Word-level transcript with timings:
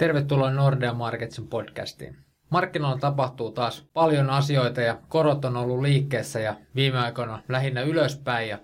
Tervetuloa 0.00 0.50
Nordea 0.50 0.94
Marketsin 0.94 1.48
podcastiin. 1.48 2.16
Markkinoilla 2.50 2.98
tapahtuu 2.98 3.52
taas 3.52 3.88
paljon 3.92 4.30
asioita 4.30 4.80
ja 4.80 4.98
korot 5.08 5.44
on 5.44 5.56
ollut 5.56 5.80
liikkeessä 5.80 6.40
ja 6.40 6.56
viime 6.74 6.98
aikoina 6.98 7.42
lähinnä 7.48 7.82
ylöspäin. 7.82 8.48
Ja 8.48 8.58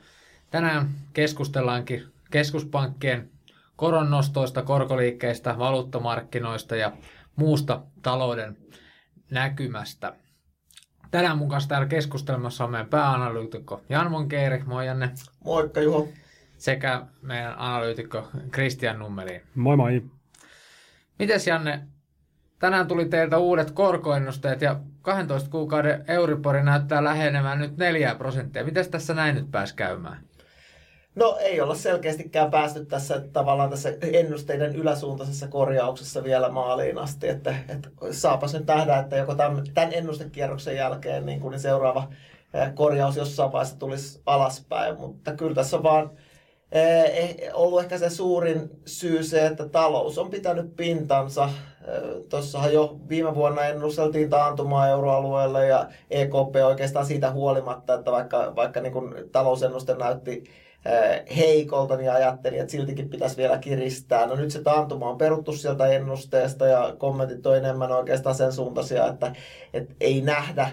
tänään 0.50 0.88
keskustellaankin 1.12 2.06
keskuspankkien 2.30 3.30
koronnostoista, 3.76 4.62
korkoliikkeistä, 4.62 5.58
valuuttamarkkinoista 5.58 6.76
ja 6.76 6.92
muusta 7.36 7.82
talouden 8.02 8.56
näkymästä. 9.30 10.12
Tänään 11.10 11.38
mukaan 11.38 11.62
täällä 11.68 11.86
keskustelmassa 11.86 12.64
on 12.64 12.70
meidän 12.70 12.88
pääanalyytikko 12.88 13.80
Jan 13.88 14.10
Monkeeri. 14.10 14.62
Moi 14.66 14.86
Janne. 14.86 15.10
Moikka 15.44 15.80
Juho. 15.80 16.08
Sekä 16.58 17.02
meidän 17.22 17.54
analyytikko 17.58 18.28
Kristian 18.50 18.98
Nummeli. 18.98 19.42
Moi 19.54 19.76
moi. 19.76 20.02
Mites 21.18 21.46
Janne, 21.46 21.82
tänään 22.58 22.88
tuli 22.88 23.04
teiltä 23.04 23.38
uudet 23.38 23.70
korkoennusteet 23.70 24.60
ja 24.60 24.80
12 25.02 25.50
kuukauden 25.50 26.04
Euribori 26.08 26.62
näyttää 26.62 27.04
lähenemään 27.04 27.58
nyt 27.58 27.76
4 27.76 28.14
prosenttia. 28.14 28.64
Miten 28.64 28.90
tässä 28.90 29.14
näin 29.14 29.34
nyt 29.34 29.50
pääsi 29.50 29.74
käymään? 29.74 30.26
No 31.14 31.36
ei 31.40 31.60
olla 31.60 31.74
selkeästikään 31.74 32.50
päästy 32.50 32.86
tässä 32.86 33.20
tavallaan 33.32 33.70
tässä 33.70 33.92
ennusteiden 34.02 34.76
yläsuuntaisessa 34.76 35.48
korjauksessa 35.48 36.24
vielä 36.24 36.48
maaliin 36.48 36.98
asti, 36.98 37.28
että, 37.28 37.54
että 37.68 37.88
saapas 38.10 38.54
nyt 38.54 38.66
nähdä, 38.66 38.98
että 38.98 39.16
joko 39.16 39.34
tämän, 39.34 39.64
tämän 39.74 39.94
ennustekierroksen 39.94 40.76
jälkeen 40.76 41.26
niin 41.26 41.40
kuin 41.40 41.60
seuraava 41.60 42.08
korjaus 42.74 43.16
jossain 43.16 43.52
vaiheessa 43.52 43.78
tulisi 43.78 44.22
alaspäin, 44.26 45.00
mutta 45.00 45.32
kyllä 45.32 45.54
tässä 45.54 45.76
on 45.76 45.82
vaan 45.82 46.10
ollut 47.54 47.80
ehkä 47.80 47.98
se 47.98 48.10
suurin 48.10 48.70
syy 48.86 49.22
se, 49.22 49.46
että 49.46 49.68
talous 49.68 50.18
on 50.18 50.30
pitänyt 50.30 50.76
pintansa. 50.76 51.50
Tuossahan 52.28 52.72
jo 52.72 53.00
viime 53.08 53.34
vuonna 53.34 53.64
ennusteltiin 53.64 54.30
taantumaa 54.30 54.88
euroalueelle 54.88 55.66
ja 55.66 55.88
EKP 56.10 56.56
oikeastaan 56.66 57.06
siitä 57.06 57.30
huolimatta, 57.30 57.94
että 57.94 58.12
vaikka, 58.12 58.52
vaikka 58.56 58.80
niin 58.80 58.92
kuin 58.92 59.14
talousennuste 59.32 59.94
näytti 59.94 60.44
heikolta, 61.36 61.96
niin 61.96 62.12
ajattelin, 62.12 62.60
että 62.60 62.72
siltikin 62.72 63.08
pitäisi 63.08 63.36
vielä 63.36 63.58
kiristää. 63.58 64.26
No 64.26 64.34
nyt 64.34 64.50
se 64.50 64.62
taantuma 64.62 65.10
on 65.10 65.18
peruttu 65.18 65.52
sieltä 65.52 65.86
ennusteesta 65.86 66.66
ja 66.66 66.94
kommentit 66.98 67.46
on 67.46 67.56
enemmän 67.56 67.92
oikeastaan 67.92 68.34
sen 68.34 68.52
suuntaisia, 68.52 69.06
että, 69.06 69.32
että 69.72 69.94
ei 70.00 70.20
nähdä 70.20 70.70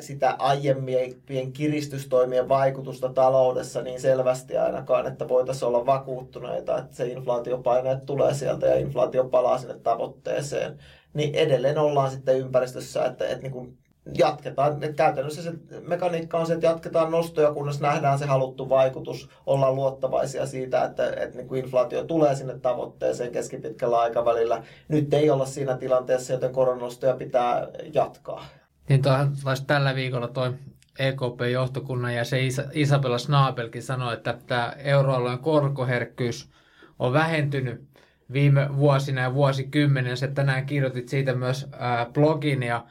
sitä 0.00 0.36
aiemmien 0.38 1.52
kiristystoimien 1.52 2.48
vaikutusta 2.48 3.08
taloudessa 3.08 3.82
niin 3.82 4.00
selvästi 4.00 4.56
ainakaan, 4.56 5.06
että 5.06 5.28
voitaisiin 5.28 5.68
olla 5.68 5.86
vakuuttuneita, 5.86 6.78
että 6.78 6.96
se 6.96 7.06
inflaatiopaine 7.06 8.00
tulee 8.06 8.34
sieltä 8.34 8.66
ja 8.66 8.76
inflaatio 8.78 9.24
palaa 9.24 9.58
sinne 9.58 9.74
tavoitteeseen. 9.74 10.78
Niin 11.14 11.34
edelleen 11.34 11.78
ollaan 11.78 12.10
sitten 12.10 12.38
ympäristössä, 12.38 13.04
että, 13.04 13.28
että 13.28 13.42
niin 13.42 13.52
kuin 13.52 13.78
jatketaan. 14.18 14.84
Et 14.84 14.94
käytännössä 14.96 15.42
se 15.42 15.52
mekaniikka 15.80 16.38
on 16.38 16.46
se, 16.46 16.54
että 16.54 16.66
jatketaan 16.66 17.10
nostoja, 17.10 17.52
kunnes 17.52 17.80
nähdään 17.80 18.18
se 18.18 18.26
haluttu 18.26 18.68
vaikutus. 18.68 19.28
Ollaan 19.46 19.74
luottavaisia 19.74 20.46
siitä, 20.46 20.84
että, 20.84 21.06
että 21.06 21.36
niin 21.36 21.48
kuin 21.48 21.64
inflaatio 21.64 22.04
tulee 22.04 22.34
sinne 22.34 22.58
tavoitteeseen 22.58 23.32
keskipitkällä 23.32 23.98
aikavälillä. 23.98 24.62
Nyt 24.88 25.14
ei 25.14 25.30
olla 25.30 25.46
siinä 25.46 25.76
tilanteessa, 25.76 26.32
joten 26.32 26.52
koronostoja 26.52 27.14
pitää 27.14 27.68
jatkaa. 27.94 28.46
Niin 28.88 29.02
taas 29.02 29.60
tällä 29.66 29.94
viikolla 29.94 30.28
toi 30.28 30.54
EKP-johtokunnan 30.98 32.14
ja 32.14 32.24
se 32.24 32.38
Isabella 32.72 33.18
Snabelkin 33.18 33.82
sanoi, 33.82 34.14
että 34.14 34.38
tämä 34.46 34.72
euroalueen 34.78 35.38
korkoherkkyys 35.38 36.50
on 36.98 37.12
vähentynyt 37.12 37.88
viime 38.32 38.76
vuosina 38.76 39.20
ja 39.20 39.34
vuosikymmenen. 39.34 40.16
Se 40.16 40.28
tänään 40.28 40.66
kirjoitit 40.66 41.08
siitä 41.08 41.34
myös 41.34 41.68
ää, 41.78 42.06
blogin 42.06 42.62
ja 42.62 42.86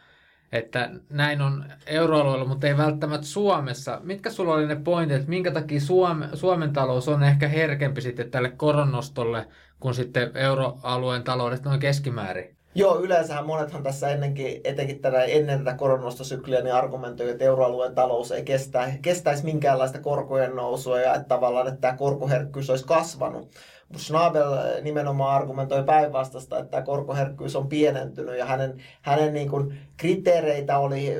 että 0.51 0.89
näin 1.09 1.41
on 1.41 1.65
euroalueella, 1.85 2.45
mutta 2.45 2.67
ei 2.67 2.77
välttämättä 2.77 3.27
Suomessa. 3.27 3.99
Mitkä 4.03 4.29
sulla 4.29 4.53
oli 4.53 4.67
ne 4.67 4.75
pointit, 4.75 5.17
että 5.17 5.29
minkä 5.29 5.51
takia 5.51 5.81
Suome, 5.81 6.29
Suomen 6.33 6.73
talous 6.73 7.07
on 7.07 7.23
ehkä 7.23 7.47
herkempi 7.47 8.01
sitten 8.01 8.31
tälle 8.31 8.49
koronnostolle 8.49 9.47
kuin 9.79 9.93
sitten 9.93 10.31
euroalueen 10.37 11.23
taloudet 11.23 11.63
noin 11.63 11.79
keskimäärin? 11.79 12.54
Joo, 12.77 12.99
yleensähän 12.99 13.45
monethan 13.45 13.83
tässä 13.83 14.09
ennenkin, 14.09 14.61
etenkin 14.63 14.99
tänä, 14.99 15.23
ennen 15.23 15.57
tätä 15.57 15.77
koronastosykliä, 15.77 16.61
niin 16.61 16.73
argumentoi, 16.73 17.29
että 17.29 17.43
euroalueen 17.43 17.95
talous 17.95 18.31
ei 18.31 18.43
kestä, 18.43 18.91
kestäisi 19.01 19.45
minkäänlaista 19.45 19.99
korkojen 20.01 20.55
nousua 20.55 20.99
ja 20.99 21.15
että 21.15 21.27
tavallaan 21.27 21.67
että 21.67 21.81
tämä 21.81 21.97
korkoherkkyys 21.97 22.69
olisi 22.69 22.85
kasvanut. 22.85 23.49
Schnabel 23.97 24.81
nimenomaan 24.81 25.35
argumentoi 25.35 25.83
päinvastasta, 25.83 26.59
että 26.59 26.71
tämä 26.71 26.83
korkoherkkyys 26.83 27.55
on 27.55 27.69
pienentynyt 27.69 28.37
ja 28.37 28.45
hänen, 28.45 28.81
hänen 29.01 29.33
niin 29.33 29.49
kuin 29.49 29.77
kriteereitä 29.97 30.77
oli, 30.77 31.13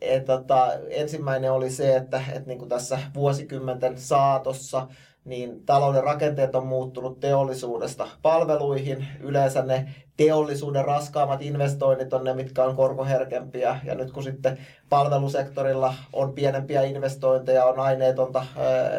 et, 0.00 0.24
tota, 0.24 0.72
ensimmäinen 0.88 1.52
oli 1.52 1.70
se, 1.70 1.96
että 1.96 2.22
et 2.32 2.46
niin 2.46 2.58
kuin 2.58 2.68
tässä 2.68 2.98
vuosikymmenten 3.14 3.98
saatossa 3.98 4.86
niin 5.24 5.64
talouden 5.66 6.04
rakenteet 6.04 6.54
on 6.54 6.66
muuttunut 6.66 7.20
teollisuudesta 7.20 8.08
palveluihin. 8.22 9.06
Yleensä 9.20 9.62
ne 9.62 9.94
teollisuuden 10.24 10.84
raskaammat 10.84 11.42
investoinnit 11.42 12.12
on 12.12 12.24
ne, 12.24 12.34
mitkä 12.34 12.64
on 12.64 12.76
korkoherkempiä. 12.76 13.80
Ja 13.84 13.94
nyt 13.94 14.12
kun 14.12 14.22
sitten 14.22 14.58
palvelusektorilla 14.88 15.94
on 16.12 16.32
pienempiä 16.32 16.82
investointeja, 16.82 17.64
on 17.64 17.80
aineetonta 17.80 18.46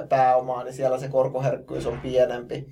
pääomaa, 0.09 0.63
niin 0.63 0.73
siellä 0.73 0.99
se 0.99 1.07
korkoherkkyys 1.07 1.85
on 1.85 1.99
pienempi. 1.99 2.67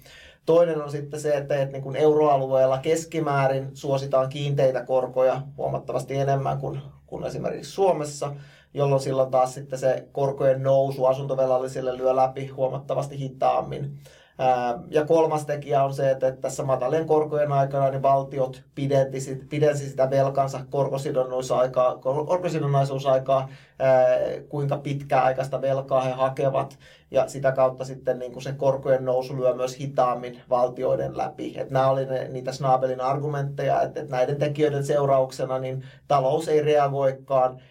Toinen 0.45 0.81
on 0.81 0.91
sitten 0.91 1.19
se, 1.19 1.33
että, 1.33 1.55
että 1.55 1.71
niin 1.71 1.83
kuin 1.83 1.95
euroalueella 1.95 2.77
keskimäärin 2.77 3.69
suositaan 3.73 4.29
kiinteitä 4.29 4.85
korkoja 4.85 5.41
huomattavasti 5.57 6.15
enemmän 6.15 6.57
kuin, 6.57 6.81
kuin 7.07 7.23
esimerkiksi 7.23 7.71
Suomessa 7.71 8.31
jolloin 8.73 9.01
silloin 9.01 9.31
taas 9.31 9.53
sitten 9.53 9.79
se 9.79 10.07
korkojen 10.11 10.63
nousu 10.63 11.05
asuntovelallisille 11.05 11.97
lyö 11.97 12.15
läpi 12.15 12.47
huomattavasti 12.47 13.19
hitaammin. 13.19 13.99
Ja 14.89 15.05
kolmas 15.05 15.45
tekijä 15.45 15.83
on 15.83 15.93
se, 15.93 16.11
että 16.11 16.31
tässä 16.31 16.63
matalien 16.63 17.05
korkojen 17.05 17.51
aikana 17.51 17.89
niin 17.89 18.01
valtiot 18.01 18.63
pidensi, 19.49 19.89
sitä 19.89 20.09
velkansa 20.09 20.59
korkosidonnaisuusaikaa, 20.69 21.97
korkosidonnaisuusaikaa, 21.97 23.49
kuinka 24.49 24.77
pitkäaikaista 24.77 25.61
velkaa 25.61 26.01
he 26.01 26.11
hakevat. 26.11 26.79
Ja 27.11 27.27
sitä 27.27 27.51
kautta 27.51 27.85
sitten 27.85 28.19
niin 28.19 28.31
kuin 28.31 28.43
se 28.43 28.53
korkojen 28.53 29.05
nousu 29.05 29.37
lyö 29.37 29.53
myös 29.53 29.79
hitaammin 29.79 30.41
valtioiden 30.49 31.17
läpi. 31.17 31.59
Et 31.59 31.71
nämä 31.71 31.89
oli 31.89 32.05
ne, 32.05 32.27
niitä 32.27 32.51
Snabelin 32.51 33.01
argumentteja, 33.01 33.81
että, 33.81 33.99
että 33.99 34.15
näiden 34.15 34.37
tekijöiden 34.37 34.85
seurauksena 34.85 35.59
niin 35.59 35.83
talous 36.07 36.47
ei 36.47 36.61
reagoikaan 36.61 37.61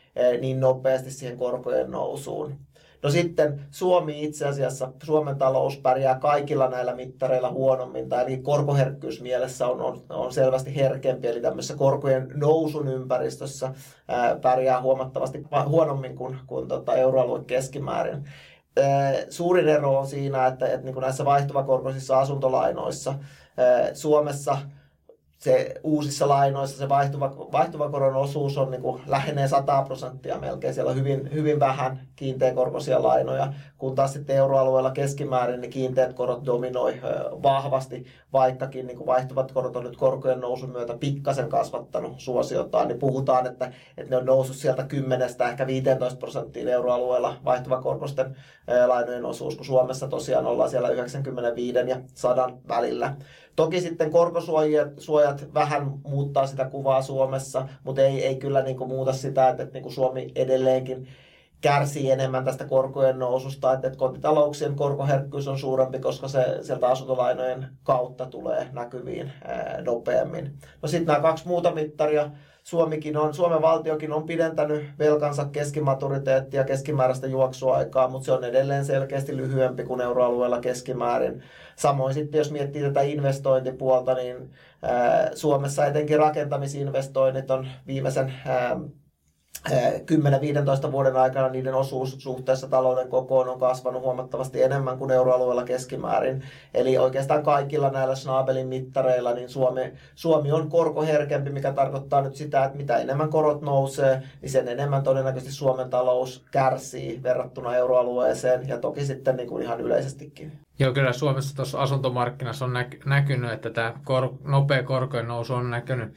niin 0.41 0.61
nopeasti 0.61 1.11
siihen 1.11 1.37
korkojen 1.39 1.91
nousuun. 1.91 2.68
No 3.03 3.11
sitten 3.11 3.61
Suomi 3.71 4.25
itse 4.25 4.47
asiassa, 4.47 4.93
Suomen 5.03 5.37
talous 5.37 5.77
pärjää 5.77 6.19
kaikilla 6.19 6.69
näillä 6.69 6.95
mittareilla 6.95 7.51
huonommin, 7.51 8.09
tai 8.09 8.25
eli 8.25 8.37
korkoherkkyys 8.37 9.21
mielessä 9.21 9.67
on, 9.67 9.81
on, 9.81 10.03
on 10.11 10.33
selvästi 10.33 10.77
herkempi, 10.77 11.29
eli 11.29 11.41
tämmöisessä 11.41 11.77
korkojen 11.77 12.29
nousun 12.35 12.89
ympäristössä 12.89 13.75
ää, 14.09 14.37
pärjää 14.37 14.83
huomattavasti 14.83 15.43
huonommin 15.67 16.17
kuin, 16.17 16.39
kuin 16.47 16.69
tota 16.69 16.97
euroalueen 16.97 17.45
keskimäärin. 17.45 18.25
Ää, 18.77 19.15
suurin 19.31 19.69
ero 19.69 19.99
on 19.99 20.07
siinä, 20.07 20.47
että, 20.47 20.67
että 20.67 20.85
niin 20.85 20.95
kuin 20.95 21.03
näissä 21.03 21.25
vaihtuvakorkoisissa 21.25 22.19
asuntolainoissa 22.19 23.15
Suomessa– 23.95 24.59
se 25.39 25.75
uusissa 25.83 26.29
lainoissa 26.29 26.79
se 26.79 26.89
vaihtuva, 26.89 27.37
vaihtuva 27.53 27.91
koron 27.91 28.17
osuus 28.17 28.59
on 28.59 28.71
niin 28.71 28.83
kuin 28.83 29.03
lähenee 29.07 29.49
100 29.49 29.83
prosenttia 29.83 30.39
melkein. 30.39 30.75
Siellä 30.75 30.91
on 30.91 30.97
hyvin, 30.97 31.33
hyvin 31.33 31.61
vähän 31.61 32.01
kiinteäkorkoisia 32.17 33.03
lainoja, 33.03 33.53
kun 33.79 33.95
taas 33.95 34.13
sitten 34.13 34.37
euroalueella 34.37 34.91
keskimäärin 34.91 35.61
niin 35.61 35.71
kiinteät 35.71 36.13
korot 36.13 36.47
dominoi 36.47 37.01
vahvasti, 37.43 38.07
vaikkakin 38.33 38.87
niin 38.87 38.97
kuin 38.97 39.07
vaihtuvat 39.07 39.53
korot 39.53 39.77
on 39.77 39.85
nyt 39.85 39.97
korkojen 39.97 40.41
nousun 40.41 40.71
myötä 40.71 40.97
pikkasen 41.01 41.49
kasvattanut 41.49 42.21
suosiotaan, 42.21 42.89
niin 42.89 42.99
puhutaan, 42.99 43.47
että, 43.47 43.73
että 43.97 44.11
ne 44.11 44.17
on 44.17 44.27
noussut 44.27 44.57
sieltä 44.57 44.83
10 44.83 45.29
ehkä 45.51 45.67
15 45.67 46.19
prosenttiin 46.19 46.69
euroalueella 46.69 47.37
vaihtuvakorkoisten 47.45 48.37
lainojen 48.87 49.25
osuus, 49.25 49.57
kun 49.57 49.67
Suomessa 49.67 50.09
tosiaan 50.09 50.47
ollaan 50.47 50.71
siellä 50.71 50.89
95 50.89 51.79
ja 51.89 52.01
100 52.15 52.51
välillä. 52.69 53.15
Toki 53.59 53.81
sitten 53.81 54.11
korkosuojat 54.11 55.55
vähän 55.55 55.93
muuttaa 56.05 56.47
sitä 56.47 56.65
kuvaa 56.65 57.03
Suomessa, 57.03 57.69
mutta 57.85 58.03
ei, 58.03 58.27
ei 58.27 58.37
kyllä 58.37 58.63
niin 58.63 58.77
kuin 58.77 58.89
muuta 58.89 59.13
sitä, 59.13 59.49
että, 59.49 59.63
että 59.63 59.73
niin 59.73 59.83
kuin 59.83 59.93
Suomi 59.93 60.33
edelleenkin 60.35 61.09
kärsii 61.61 62.11
enemmän 62.11 62.45
tästä 62.45 62.65
korkojen 62.65 63.19
noususta, 63.19 63.73
että, 63.73 63.87
että 63.87 63.99
kotitalouksien 63.99 64.77
korkoherkkyys 64.77 65.49
on 65.49 65.59
suurempi, 65.59 65.99
koska 65.99 66.29
se 66.29 66.59
sieltä 66.63 66.89
asuntolainojen 66.89 67.67
kautta 67.83 68.27
tulee 68.27 68.69
näkyviin 68.73 69.33
ää, 69.45 69.83
nopeammin. 69.87 70.59
No 70.83 70.89
sitten 70.89 71.07
nämä 71.07 71.21
kaksi 71.21 71.49
muuta 71.49 71.75
mittaria, 71.75 72.31
Suomikin 72.69 73.17
on, 73.17 73.35
Suomen 73.35 73.63
valtiokin 73.63 74.13
on 74.13 74.23
pidentänyt 74.27 74.85
velkansa 74.99 75.45
keskimaturiteettia, 75.45 76.65
keskimääräistä 76.65 77.27
juoksuaikaa, 77.27 78.09
mutta 78.09 78.27
se 78.27 78.33
on 78.33 78.45
edelleen 78.45 78.85
selkeästi 78.85 79.37
lyhyempi 79.37 79.85
kuin 79.85 80.01
euroalueella 80.01 80.61
keskimäärin. 80.61 81.43
Samoin 81.77 82.15
sitten, 82.15 82.39
jos 82.39 82.51
miettii 82.51 82.83
tätä 82.83 83.01
investointipuolta, 83.01 84.15
niin 84.15 84.51
Suomessa 85.35 85.87
etenkin 85.87 86.19
rakentamisinvestoinnit 86.19 87.51
on 87.51 87.69
viimeisen 87.87 88.33
10-15 90.89 90.93
vuoden 90.93 91.17
aikana 91.17 91.49
niiden 91.49 91.75
osuus 91.75 92.17
suhteessa 92.19 92.69
talouden 92.69 93.09
kokoon 93.09 93.49
on 93.49 93.61
kasvanut 93.61 94.03
huomattavasti 94.03 94.63
enemmän 94.63 94.99
kuin 94.99 95.11
euroalueella 95.11 95.65
keskimäärin. 95.65 96.43
Eli 96.75 96.99
oikeastaan 96.99 97.43
kaikilla 97.43 97.91
näillä 97.91 98.15
Schnabelin 98.15 98.69
mittareilla 98.69 99.33
niin 99.33 99.49
Suomi, 99.49 99.93
Suomi 100.15 100.53
on 100.53 100.69
korkoherkempi, 100.69 101.51
mikä 101.51 101.73
tarkoittaa 101.73 102.21
nyt 102.21 102.37
sitä, 102.37 102.65
että 102.65 102.77
mitä 102.77 102.97
enemmän 102.97 103.31
korot 103.31 103.63
nousee, 103.63 104.23
niin 104.43 104.51
sen 104.51 104.69
enemmän 104.69 105.03
todennäköisesti 105.03 105.55
Suomen 105.55 105.91
talous 105.91 106.45
kärsii 106.51 107.23
verrattuna 107.23 107.77
euroalueeseen 107.77 108.69
ja 108.69 108.79
toki 108.79 109.05
sitten 109.05 109.37
niin 109.37 109.49
kuin 109.49 109.63
ihan 109.63 109.81
yleisestikin. 109.81 110.53
Joo, 110.79 110.93
kyllä 110.93 111.13
Suomessa 111.13 111.57
tuossa 111.57 111.79
asuntomarkkinassa 111.79 112.65
on 112.65 112.73
näkynyt, 113.05 113.53
että 113.53 113.71
tämä 113.71 113.95
kor- 114.05 114.35
nopea 114.45 114.83
korkojen 114.83 115.29
nousu 115.29 115.55
on 115.55 115.71
näkynyt 115.71 116.15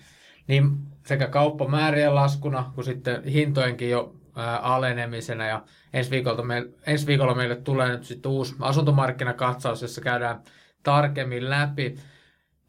niin 0.52 0.78
sekä 1.06 1.28
kauppamäärien 1.28 2.16
laskuna 2.16 2.72
kuin 2.76 2.86
sitten 2.86 3.24
hintojenkin 3.24 3.90
jo 3.90 4.16
alenemisena. 4.62 5.46
Ja 5.46 5.64
ensi, 5.94 6.12
viikolla 6.12 6.44
meille, 6.44 6.70
ensi 6.88 7.08
viikolla 7.08 7.36
meille 7.36 7.56
tulee 7.56 7.90
nyt 7.90 8.04
sitten 8.04 8.32
uusi 8.32 8.56
asuntomarkkinakatsaus, 8.60 9.82
jossa 9.82 10.02
käydään 10.02 10.42
tarkemmin 10.84 11.50
läpi. 11.50 11.96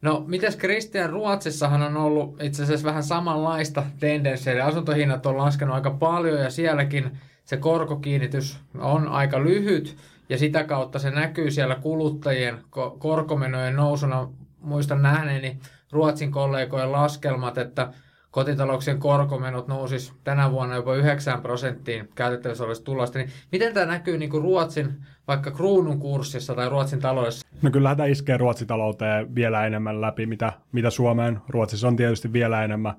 No, 0.01 0.23
mites 0.27 0.55
Kristian, 0.55 1.09
Ruotsissahan 1.09 1.81
on 1.81 1.97
ollut 1.97 2.43
itse 2.43 2.63
asiassa 2.63 2.87
vähän 2.87 3.03
samanlaista 3.03 3.83
tendenssiä, 3.99 4.53
eli 4.53 4.61
asuntohinnat 4.61 5.25
on 5.25 5.37
laskenut 5.37 5.75
aika 5.75 5.91
paljon 5.91 6.39
ja 6.39 6.49
sielläkin 6.49 7.11
se 7.45 7.57
korkokiinnitys 7.57 8.59
on 8.79 9.07
aika 9.07 9.43
lyhyt 9.43 9.97
ja 10.29 10.37
sitä 10.37 10.63
kautta 10.63 10.99
se 10.99 11.11
näkyy 11.11 11.51
siellä 11.51 11.75
kuluttajien 11.75 12.59
korkomenojen 12.99 13.75
nousuna. 13.75 14.29
Muistan 14.61 15.01
nähneeni 15.01 15.59
Ruotsin 15.93 16.31
kollegojen 16.31 16.91
laskelmat, 16.91 17.57
että 17.57 17.89
kotitalouksien 18.31 18.99
korkomenot 18.99 19.67
nousis 19.67 20.13
tänä 20.23 20.51
vuonna 20.51 20.75
jopa 20.75 20.95
9 20.95 21.41
prosenttiin 21.41 22.09
käytettävissä 22.15 22.63
olevasta 22.63 22.85
tulosta. 22.85 23.19
Niin 23.19 23.29
miten 23.51 23.73
tämä 23.73 23.85
näkyy 23.85 24.17
niin 24.17 24.29
kuin 24.29 24.43
Ruotsin 24.43 24.93
vaikka 25.27 25.51
kruunun 25.51 25.99
kurssissa 25.99 26.55
tai 26.55 26.69
Ruotsin 26.69 26.99
taloudessa? 26.99 27.47
No 27.61 27.71
kyllähän 27.71 27.97
tämä 27.97 28.07
iskee 28.07 28.37
Ruotsin 28.37 28.67
talouteen 28.67 29.35
vielä 29.35 29.65
enemmän 29.65 30.01
läpi, 30.01 30.25
mitä, 30.25 30.53
mitä 30.71 30.89
Suomeen. 30.89 31.39
Ruotsissa 31.49 31.87
on 31.87 31.95
tietysti 31.95 32.33
vielä 32.33 32.63
enemmän 32.63 32.93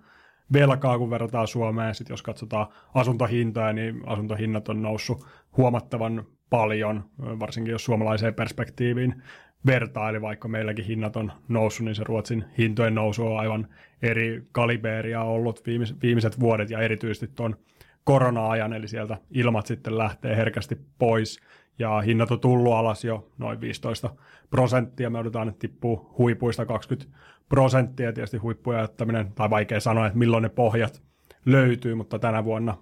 velkaa, 0.53 0.99
kun 0.99 1.11
verrataan 1.11 1.47
Suomeen. 1.47 1.95
Sitten 1.95 2.15
jos 2.15 2.23
katsotaan 2.23 2.67
asuntohintoja, 2.95 3.73
niin 3.73 4.03
asuntohinnat 4.07 4.69
on 4.69 4.83
noussut 4.83 5.27
huomattavan 5.57 6.25
paljon, 6.51 7.05
varsinkin 7.19 7.73
jos 7.73 7.85
suomalaiseen 7.85 8.35
perspektiiviin 8.35 9.23
vertaili, 9.67 10.21
vaikka 10.21 10.49
meilläkin 10.49 10.85
hinnat 10.85 11.17
on 11.17 11.33
noussut, 11.49 11.85
niin 11.85 11.95
se 11.95 12.05
Ruotsin 12.05 12.45
hintojen 12.59 12.95
nousu 12.95 13.27
on 13.27 13.41
aivan 13.41 13.69
eri 14.03 14.43
kaliberia 14.53 15.23
ollut 15.23 15.63
viimeiset 16.03 16.41
vuodet 16.41 16.71
ja 16.71 16.81
erityisesti 16.81 17.31
tuon 17.35 17.57
korona-ajan, 18.05 18.73
eli 18.73 18.89
sieltä 18.89 19.19
ilmat 19.31 19.67
sitten 19.67 19.99
lähtee 19.99 20.37
herkästi 20.37 20.79
pois 20.99 21.41
ja 21.79 22.01
hinnat 22.01 22.31
on 22.31 22.41
tullut 22.41 22.73
alas 22.73 23.05
jo 23.05 23.29
noin 23.39 23.61
15 23.61 24.11
prosenttia. 24.51 25.11
Me 25.11 25.19
odotetaan, 25.19 25.49
että 25.49 25.59
tippuu 25.59 26.15
huipuista 26.19 26.67
20 26.67 27.19
prosenttia. 27.49 28.13
Tietysti 28.13 28.37
huippuja 28.37 28.81
jättäminen, 28.81 29.33
tai 29.33 29.51
vaikea 29.51 29.81
sanoa, 29.81 30.07
että 30.07 30.19
milloin 30.19 30.43
ne 30.43 30.49
pohjat 30.49 31.03
löytyy, 31.47 31.95
mutta 31.95 32.19
tänä 32.19 32.45
vuonna 32.45 32.77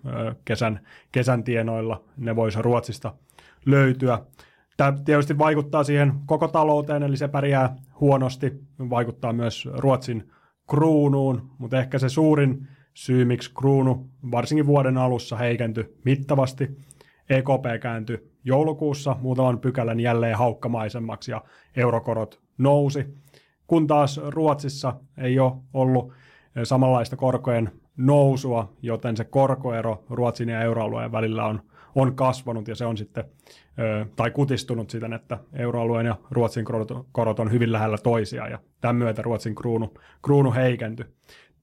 kesän, 0.44 0.81
kesän 1.12 1.44
tienoilla 1.44 2.05
ne 2.17 2.37
voisi 2.37 2.62
Ruotsista 2.62 3.14
löytyä. 3.67 4.19
Tämä 4.77 4.93
tietysti 5.05 5.39
vaikuttaa 5.39 5.85
siihen 5.85 6.13
koko 6.27 6.49
talouteen, 6.49 7.03
eli 7.03 7.17
se 7.17 7.29
pärjää 7.29 7.77
huonosti. 8.01 8.53
Vaikuttaa 8.91 9.33
myös 9.33 9.69
Ruotsin 9.73 10.31
kruunuun, 10.71 11.51
mutta 11.59 11.79
ehkä 11.79 11.99
se 11.99 12.09
suurin 12.09 12.69
syy, 12.95 13.25
miksi 13.25 13.51
kruunu 13.55 14.11
varsinkin 14.31 14.67
vuoden 14.67 14.99
alussa 14.99 15.37
heikentyi 15.37 15.97
mittavasti. 16.05 16.69
EKP 17.31 17.81
kääntyi 17.81 18.33
joulukuussa 18.45 19.17
muutaman 19.21 19.59
pykälän 19.59 20.01
jälleen 20.01 20.37
haukkamaisemmaksi 20.37 21.31
ja 21.31 21.43
eurokorot 21.77 22.41
nousi. 22.59 23.07
Kun 23.67 23.87
taas 23.87 24.21
Ruotsissa 24.27 24.95
ei 25.19 25.39
ole 25.39 25.53
ollut 25.75 26.13
samanlaista 26.65 27.17
korkojen 27.17 27.81
nousua, 27.97 28.73
joten 28.83 29.17
se 29.17 29.25
korkoero 29.25 30.05
Ruotsin 30.11 30.49
ja 30.49 30.61
euroalueen 30.61 31.12
välillä 31.12 31.44
on 31.44 31.61
on 31.94 32.15
kasvanut 32.15 32.69
ja 32.69 32.75
se 32.75 32.87
on 32.87 32.97
sitten, 32.97 33.25
tai 34.17 34.31
kutistunut 34.31 34.91
siten, 34.91 35.12
että 35.12 35.39
euroalueen 35.53 36.06
ja 36.06 36.17
Ruotsin 36.31 36.65
korot, 36.65 37.06
korot 37.12 37.41
on 37.41 37.53
hyvin 37.53 37.73
lähellä 37.73 37.99
toisiaan 37.99 38.50
ja 38.50 38.59
tämän 38.81 38.97
myötä 38.97 39.23
Ruotsin 39.23 39.55
kruunu, 39.55 39.94
kruunu 40.23 40.53
heikentyi. 40.53 41.06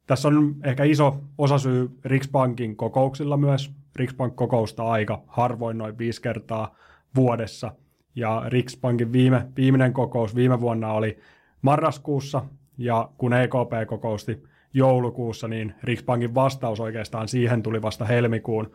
Tässä 0.08 0.28
on 0.28 0.56
ehkä 0.64 0.84
iso 0.84 1.22
osasyy 1.38 1.90
Riksbankin 2.06 2.76
kokouksilla 2.76 3.38
myös. 3.38 3.72
Riksbank 3.96 4.36
kokousta 4.36 4.84
aika 4.84 5.24
harvoin 5.28 5.78
noin 5.78 5.98
viisi 5.98 6.22
kertaa 6.22 6.76
vuodessa. 7.16 7.72
Ja 8.16 8.44
Riksbankin 8.48 9.12
viime, 9.12 9.48
viimeinen 9.56 9.94
kokous 9.94 10.36
viime 10.36 10.62
vuonna 10.62 10.94
oli 10.94 11.20
marraskuussa, 11.62 12.46
ja 12.78 13.10
kun 13.18 13.34
EKP 13.34 13.88
kokousti 13.88 14.44
joulukuussa, 14.74 15.48
niin 15.48 15.76
Riksbankin 15.84 16.36
vastaus 16.36 16.80
oikeastaan 16.80 17.28
siihen 17.28 17.64
tuli 17.64 17.82
vasta 17.82 18.06
helmikuun 18.06 18.72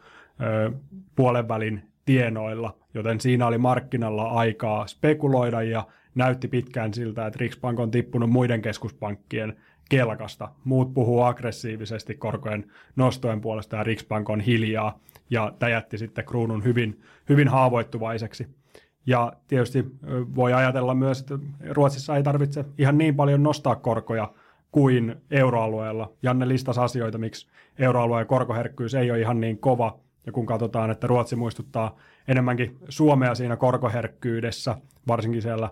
puolen 1.16 1.48
välin 1.48 1.82
tienoilla, 2.04 2.76
joten 2.94 3.20
siinä 3.20 3.46
oli 3.46 3.58
markkinalla 3.58 4.28
aikaa 4.28 4.86
spekuloida 4.86 5.62
ja 5.62 5.86
näytti 6.14 6.48
pitkään 6.48 6.94
siltä, 6.94 7.26
että 7.26 7.38
Riksbank 7.40 7.80
on 7.80 7.90
tippunut 7.90 8.30
muiden 8.30 8.62
keskuspankkien 8.62 9.56
kelkasta. 9.88 10.48
Muut 10.64 10.94
puhuu 10.94 11.22
aggressiivisesti 11.22 12.14
korkojen 12.14 12.72
nostojen 12.96 13.40
puolesta 13.40 13.76
ja 13.76 13.82
Riksbank 13.82 14.30
on 14.30 14.40
hiljaa 14.40 14.98
ja 15.30 15.52
tämä 15.58 15.70
jätti 15.70 15.98
sitten 15.98 16.24
kruunun 16.24 16.64
hyvin, 16.64 17.00
hyvin 17.28 17.48
haavoittuvaiseksi. 17.48 18.46
Ja 19.06 19.32
tietysti 19.48 19.84
voi 20.34 20.52
ajatella 20.52 20.94
myös, 20.94 21.20
että 21.20 21.38
Ruotsissa 21.70 22.16
ei 22.16 22.22
tarvitse 22.22 22.64
ihan 22.78 22.98
niin 22.98 23.16
paljon 23.16 23.42
nostaa 23.42 23.76
korkoja 23.76 24.32
kuin 24.74 25.16
euroalueella. 25.30 26.12
Janne 26.22 26.48
listasi 26.48 26.80
asioita, 26.80 27.18
miksi 27.18 27.48
euroalueen 27.78 28.26
korkoherkkyys 28.26 28.94
ei 28.94 29.10
ole 29.10 29.20
ihan 29.20 29.40
niin 29.40 29.58
kova, 29.58 29.98
ja 30.26 30.32
kun 30.32 30.46
katsotaan, 30.46 30.90
että 30.90 31.06
Ruotsi 31.06 31.36
muistuttaa 31.36 31.96
enemmänkin 32.28 32.78
Suomea 32.88 33.34
siinä 33.34 33.56
korkoherkkyydessä, 33.56 34.76
varsinkin 35.08 35.42
siellä 35.42 35.70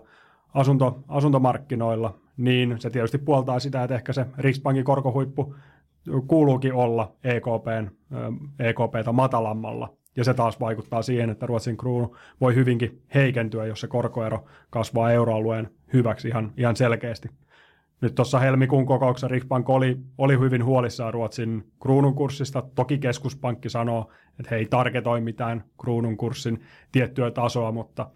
asunto, 0.53 1.03
asuntomarkkinoilla, 1.07 2.15
niin 2.37 2.75
se 2.79 2.89
tietysti 2.89 3.17
puoltaa 3.17 3.59
sitä, 3.59 3.83
että 3.83 3.95
ehkä 3.95 4.13
se 4.13 4.25
Riksbankin 4.37 4.83
korkohuippu 4.83 5.55
kuuluukin 6.27 6.73
olla 6.73 7.15
EKPn, 7.23 7.89
EKPtä 8.59 9.11
matalammalla. 9.11 9.93
Ja 10.15 10.23
se 10.23 10.33
taas 10.33 10.59
vaikuttaa 10.59 11.01
siihen, 11.01 11.29
että 11.29 11.45
Ruotsin 11.45 11.77
kruunu 11.77 12.15
voi 12.41 12.55
hyvinkin 12.55 13.01
heikentyä, 13.13 13.65
jos 13.65 13.81
se 13.81 13.87
korkoero 13.87 14.45
kasvaa 14.69 15.11
euroalueen 15.11 15.69
hyväksi 15.93 16.27
ihan, 16.27 16.51
ihan 16.57 16.75
selkeästi 16.75 17.29
nyt 18.03 18.15
tuossa 18.15 18.39
helmikuun 18.39 18.85
kokouksessa 18.85 19.27
Riksbank 19.27 19.69
oli, 19.69 19.97
oli 20.17 20.39
hyvin 20.39 20.65
huolissaan 20.65 21.13
Ruotsin 21.13 21.71
kruunun 21.81 22.15
kurssista. 22.15 22.63
Toki 22.75 22.97
keskuspankki 22.97 23.69
sanoo, 23.69 24.11
että 24.39 24.49
he 24.51 24.55
ei 24.55 24.65
targetoi 24.65 25.21
mitään 25.21 25.63
kruunun 25.81 26.17
kurssin 26.17 26.61
tiettyä 26.91 27.31
tasoa, 27.31 27.71
mutta 27.71 28.09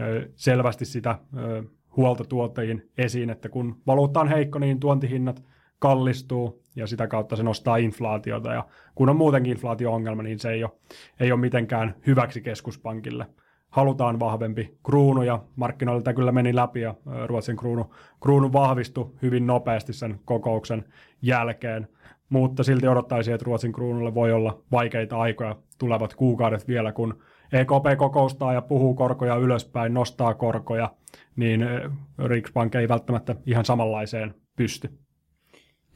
ö, 0.00 0.28
selvästi 0.34 0.84
sitä 0.84 1.18
ö, 1.36 1.64
huolta 1.96 2.24
tuottajiin 2.24 2.90
esiin, 2.98 3.30
että 3.30 3.48
kun 3.48 3.82
valuutta 3.86 4.20
on 4.20 4.28
heikko, 4.28 4.58
niin 4.58 4.80
tuontihinnat 4.80 5.44
kallistuu 5.78 6.62
ja 6.76 6.86
sitä 6.86 7.06
kautta 7.06 7.36
se 7.36 7.42
nostaa 7.42 7.76
inflaatiota. 7.76 8.52
Ja 8.52 8.66
kun 8.94 9.08
on 9.08 9.16
muutenkin 9.16 9.50
inflaatio-ongelma, 9.50 10.22
niin 10.22 10.38
se 10.38 10.50
ei 10.50 10.64
ole, 10.64 10.72
ei 11.20 11.32
ole 11.32 11.40
mitenkään 11.40 11.94
hyväksi 12.06 12.40
keskuspankille– 12.40 13.26
halutaan 13.74 14.20
vahvempi 14.20 14.78
kruunu 14.86 15.22
ja 15.22 15.42
markkinoilta 15.56 16.14
kyllä 16.14 16.32
meni 16.32 16.56
läpi 16.56 16.80
ja 16.80 16.94
Ruotsin 17.26 17.56
kruunu, 17.56 17.94
kruunu 18.22 18.52
vahvistui 18.52 19.10
hyvin 19.22 19.46
nopeasti 19.46 19.92
sen 19.92 20.20
kokouksen 20.24 20.84
jälkeen, 21.22 21.88
mutta 22.28 22.62
silti 22.62 22.88
odottaisi, 22.88 23.32
että 23.32 23.44
Ruotsin 23.44 23.72
kruunulle 23.72 24.14
voi 24.14 24.32
olla 24.32 24.62
vaikeita 24.72 25.18
aikoja 25.18 25.56
tulevat 25.78 26.14
kuukaudet 26.14 26.68
vielä, 26.68 26.92
kun 26.92 27.22
EKP 27.52 27.98
kokoustaa 27.98 28.52
ja 28.52 28.62
puhuu 28.62 28.94
korkoja 28.94 29.36
ylöspäin, 29.36 29.94
nostaa 29.94 30.34
korkoja, 30.34 30.94
niin 31.36 31.66
Riksbank 32.24 32.74
ei 32.74 32.88
välttämättä 32.88 33.36
ihan 33.46 33.64
samanlaiseen 33.64 34.34
pysty. 34.56 34.90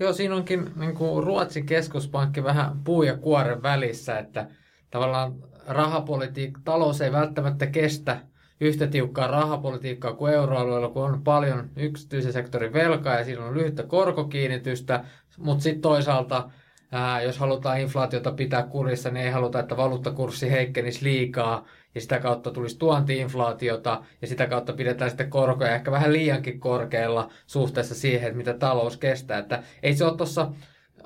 Joo, 0.00 0.12
siinä 0.12 0.37
onkin 0.37 0.70
niin 0.76 0.94
kuin 0.94 1.25
Ruotsin 1.25 1.66
keskuspankki 1.66 2.44
vähän 2.44 2.85
puu 2.85 3.02
ja 3.02 3.16
kuoren 3.16 3.62
välissä, 3.62 4.18
että 4.18 4.49
tavallaan 4.90 5.35
rahapolitiikka, 5.66 6.61
talous 6.64 7.00
ei 7.00 7.12
välttämättä 7.12 7.66
kestä 7.66 8.21
yhtä 8.61 8.87
tiukkaa 8.87 9.26
rahapolitiikkaa 9.26 10.12
kuin 10.12 10.33
euroalueella, 10.33 10.88
kun 10.88 11.04
on 11.04 11.25
paljon 11.25 11.71
yksityisen 11.76 12.33
sektorin 12.33 12.73
velkaa 12.73 13.18
ja 13.18 13.25
siinä 13.25 13.45
on 13.45 13.54
lyhyttä 13.54 13.83
korkokiinnitystä, 13.83 15.04
mutta 15.38 15.62
sitten 15.62 15.83
toisaalta 15.83 16.50
ää, 16.92 17.23
jos 17.23 17.38
halutaan 17.38 17.80
inflaatiota 17.80 18.33
pitää 18.33 18.62
kurissa, 18.62 19.11
niin 19.11 19.26
ei 19.26 19.33
haluta, 19.33 19.61
että 19.61 19.76
valuuttakurssi 19.76 20.50
heikkenisi 20.50 21.04
liikaa 21.04 21.66
ja 21.95 22.00
sitä 22.00 22.21
kautta 22.21 22.50
tulisi 22.50 22.78
tuontiinflaatiota 22.78 24.04
ja 24.23 24.26
sitä 24.26 24.47
kautta 24.47 24.73
pidetään 24.73 25.11
sitten 25.11 25.30
korkoja 25.30 25.75
ehkä 25.75 25.90
vähän 25.90 26.12
liiankin 26.12 26.61
korkealla 26.61 27.30
suhteessa 27.47 27.95
siihen, 27.95 28.26
että 28.26 28.37
mitä 28.37 28.54
talous 28.54 28.97
kestää. 28.97 29.38
Että 29.38 29.62
ei 29.83 29.95
se 29.95 30.04
ole 30.04 30.16
tuossa 30.16 30.52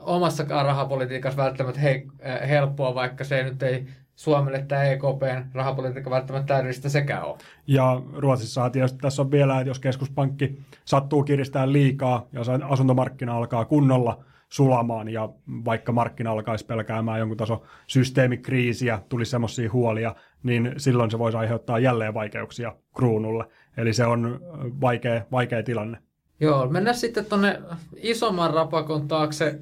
omassakaan 0.02 0.66
rahapolitiikassa 0.66 1.42
välttämättä 1.42 1.80
he, 1.80 2.06
helppoa, 2.48 2.94
vaikka 2.94 3.24
se 3.24 3.42
nyt 3.42 3.62
ei 3.62 3.86
Suomelle 4.14 4.64
tämä 4.68 4.84
EKPn 4.84 5.44
rahapolitiikka 5.54 6.10
välttämättä 6.10 6.46
täydellistä 6.46 6.88
sekään 6.88 7.24
ole. 7.24 7.38
Ja 7.66 8.02
Ruotsissa 8.16 8.70
tietysti 8.70 8.98
tässä 8.98 9.22
on 9.22 9.30
vielä, 9.30 9.60
että 9.60 9.70
jos 9.70 9.78
keskuspankki 9.78 10.58
sattuu 10.84 11.22
kiristää 11.22 11.72
liikaa 11.72 12.26
ja 12.32 12.40
asuntomarkkina 12.68 13.36
alkaa 13.36 13.64
kunnolla 13.64 14.24
sulamaan 14.48 15.08
ja 15.08 15.28
vaikka 15.64 15.92
markkina 15.92 16.30
alkaisi 16.30 16.66
pelkäämään 16.66 17.18
jonkun 17.18 17.36
taso 17.36 17.62
systeemikriisiä, 17.86 19.00
tulisi 19.08 19.30
semmoisia 19.30 19.72
huolia, 19.72 20.14
niin 20.42 20.74
silloin 20.76 21.10
se 21.10 21.18
voisi 21.18 21.38
aiheuttaa 21.38 21.78
jälleen 21.78 22.14
vaikeuksia 22.14 22.76
kruunulle. 22.96 23.44
Eli 23.76 23.92
se 23.92 24.06
on 24.06 24.40
vaikea, 24.80 25.22
vaikea 25.32 25.62
tilanne. 25.62 25.98
Joo, 26.40 26.68
mennään 26.68 26.96
sitten 26.96 27.24
tuonne 27.24 27.60
isomman 27.96 28.54
rapakon 28.54 29.08
taakse. 29.08 29.58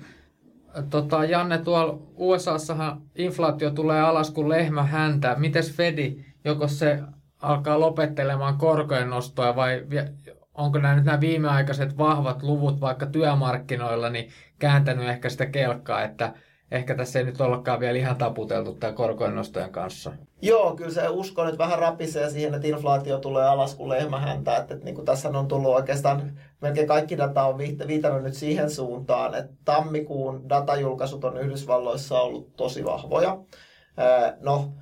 Tota, 0.91 1.25
Janne, 1.25 1.59
tuolla 1.59 1.99
USAssahan 2.17 3.03
inflaatio 3.15 3.71
tulee 3.71 4.01
alas 4.01 4.31
kuin 4.31 4.49
lehmä 4.49 4.83
häntä. 4.83 5.35
Mites 5.39 5.77
Fedi, 5.77 6.25
joko 6.45 6.69
se 6.69 7.03
alkaa 7.43 7.81
lopettelemaan 7.81 8.59
korkojen 8.59 9.11
nostoa 9.11 9.57
vai 9.57 9.87
onko 10.55 10.79
nämä 10.79 10.95
nyt 10.95 11.05
nämä 11.05 11.21
viimeaikaiset 11.21 11.99
vahvat 11.99 12.43
luvut 12.43 12.81
vaikka 12.81 13.07
työmarkkinoilla 13.07 14.11
niin 14.11 14.31
kääntänyt 14.59 15.09
ehkä 15.09 15.29
sitä 15.29 15.47
kelkkaa, 15.47 16.03
että 16.03 16.35
ehkä 16.71 16.95
tässä 16.95 17.19
ei 17.19 17.25
nyt 17.25 17.41
ollakaan 17.41 17.81
vielä 17.81 17.99
ihan 17.99 18.17
taputeltu 18.17 18.75
tämä 18.75 18.93
korkojen 18.93 19.35
nostojen 19.35 19.73
kanssa. 19.73 20.13
Joo, 20.43 20.77
kyllä 20.77 20.91
se 20.91 21.09
usko 21.09 21.45
nyt 21.45 21.59
vähän 21.59 21.79
rapisee 21.79 22.31
siihen, 22.31 22.55
että 22.55 22.69
inflaatio 22.69 23.19
tulee 23.19 23.45
alas 23.49 23.75
kuin 23.75 23.89
lehmähäntä. 23.89 24.57
Että, 24.57 24.75
että 24.75 24.85
niin 24.85 24.95
kuin 24.95 25.05
tässä 25.05 25.29
on 25.29 25.49
tullut 25.49 25.75
oikeastaan, 25.75 26.33
melkein 26.61 26.87
kaikki 26.87 27.19
data 27.19 27.45
on 27.45 27.59
viitannut 27.59 28.23
nyt 28.23 28.35
siihen 28.35 28.71
suuntaan, 28.71 29.35
että 29.35 29.53
tammikuun 29.65 30.49
datajulkaisut 30.49 31.25
on 31.25 31.37
Yhdysvalloissa 31.37 32.21
ollut 32.21 32.57
tosi 32.57 32.85
vahvoja. 32.85 33.39
No, 34.41 34.73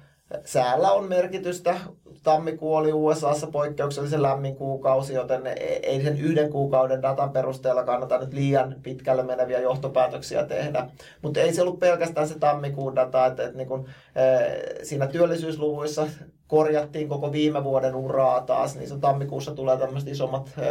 säällä 0.44 0.92
on 0.92 1.08
merkitystä 1.08 1.74
tammikuu 2.22 2.74
oli 2.74 2.92
USAssa 2.92 3.46
poikkeuksellisen 3.46 4.22
lämmin 4.22 4.56
kuukausi, 4.56 5.14
joten 5.14 5.42
ei 5.82 6.02
sen 6.02 6.18
yhden 6.18 6.50
kuukauden 6.50 7.02
datan 7.02 7.30
perusteella 7.30 7.82
kannata 7.82 8.18
nyt 8.18 8.32
liian 8.32 8.76
pitkälle 8.82 9.22
meneviä 9.22 9.60
johtopäätöksiä 9.60 10.44
tehdä. 10.44 10.90
Mutta 11.22 11.40
ei 11.40 11.54
se 11.54 11.62
ollut 11.62 11.78
pelkästään 11.78 12.28
se 12.28 12.38
tammikuun 12.38 12.96
data, 12.96 13.26
että, 13.26 13.44
että 13.44 13.56
niin 13.56 13.68
kun, 13.68 13.88
e, 14.14 14.84
siinä 14.84 15.06
työllisyysluvuissa 15.06 16.06
korjattiin 16.46 17.08
koko 17.08 17.32
viime 17.32 17.64
vuoden 17.64 17.94
uraa 17.94 18.40
taas, 18.40 18.76
niin 18.76 18.88
se 18.88 18.98
tammikuussa 18.98 19.54
tulee 19.54 19.76
tämmöiset 19.76 20.08
isommat 20.08 20.52
e, 20.58 20.64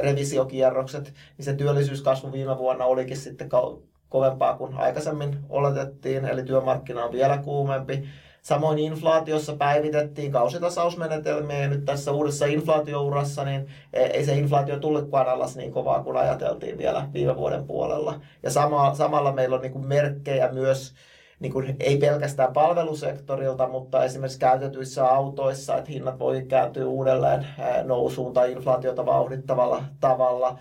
revisiokierrokset, 0.00 1.12
niin 1.38 1.44
se 1.44 1.54
työllisyyskasvu 1.54 2.32
viime 2.32 2.58
vuonna 2.58 2.84
olikin 2.84 3.16
sitten 3.16 3.48
kovempaa 4.08 4.56
kuin 4.56 4.74
aikaisemmin 4.74 5.38
oletettiin, 5.48 6.24
eli 6.24 6.42
työmarkkina 6.42 7.04
on 7.04 7.12
vielä 7.12 7.38
kuumempi. 7.38 8.08
Samoin 8.46 8.78
inflaatiossa 8.78 9.56
päivitettiin 9.56 10.32
kausitasausmenetelmiä 10.32 11.58
ja 11.58 11.68
nyt 11.68 11.84
tässä 11.84 12.12
uudessa 12.12 12.46
inflaatiourassa 12.46 13.44
niin 13.44 13.66
e, 13.92 14.02
ei 14.02 14.24
se 14.24 14.34
inflaatio 14.34 14.78
tullutkaan 14.78 15.28
alas 15.28 15.56
niin 15.56 15.72
kovaa 15.72 16.02
kuin 16.02 16.16
ajateltiin 16.16 16.78
vielä 16.78 17.08
viime 17.12 17.36
vuoden 17.36 17.66
puolella. 17.66 18.20
Ja 18.42 18.50
sama, 18.50 18.94
samalla 18.94 19.32
meillä 19.32 19.56
on 19.56 19.62
niin 19.62 19.72
kuin 19.72 19.86
merkkejä 19.86 20.52
myös 20.52 20.94
niin 21.40 21.52
kuin, 21.52 21.76
ei 21.80 21.98
pelkästään 21.98 22.52
palvelusektorilta, 22.52 23.68
mutta 23.68 24.04
esimerkiksi 24.04 24.38
käytetyissä 24.38 25.06
autoissa, 25.06 25.76
että 25.76 25.90
hinnat 25.90 26.18
voi 26.18 26.42
kääntyä 26.48 26.86
uudelleen 26.86 27.46
nousuun 27.84 28.32
tai 28.32 28.52
inflaatiota 28.52 29.06
vauhdittavalla 29.06 29.84
tavalla. 30.00 30.58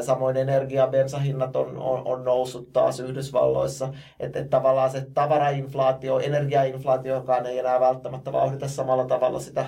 Samoin 0.00 0.36
energia- 0.36 0.80
ja 0.80 0.86
bensahinnat 0.86 1.56
on, 1.56 1.78
on, 1.78 2.02
on 2.04 2.24
noussut 2.24 2.72
taas 2.72 3.00
Yhdysvalloissa. 3.00 3.88
Että 4.20 4.38
et 4.38 4.50
tavallaan 4.50 4.90
se 4.90 5.06
tavarainflaatio, 5.14 6.18
energiainflaatiokaan 6.18 7.46
ei 7.46 7.58
enää 7.58 7.80
välttämättä 7.80 8.32
vauhdita 8.32 8.68
samalla 8.68 9.04
tavalla 9.04 9.40
sitä 9.40 9.66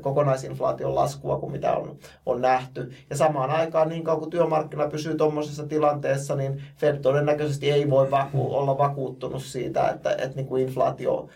kokonaisinflaation 0.00 0.94
laskua 0.94 1.38
kuin 1.38 1.52
mitä 1.52 1.72
on, 1.72 1.96
on 2.26 2.40
nähty. 2.40 2.92
Ja 3.10 3.16
samaan 3.16 3.50
aikaan 3.50 3.88
niin 3.88 4.04
kauan 4.04 4.20
kuin 4.20 4.30
työmarkkina 4.30 4.88
pysyy 4.88 5.16
tuommoisessa 5.16 5.66
tilanteessa, 5.66 6.36
niin 6.36 6.62
Fed 6.76 6.96
todennäköisesti 6.96 7.70
ei 7.70 7.90
voi 7.90 8.10
vaku- 8.10 8.54
olla 8.54 8.78
vakuuttunut 8.78 9.42
siitä, 9.42 9.88
että, 9.88 10.10
että 10.10 10.36
niin 10.36 10.46
kuin 10.46 10.62
inflaatio 10.62 11.28